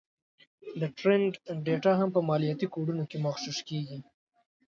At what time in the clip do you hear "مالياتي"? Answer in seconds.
2.29-2.67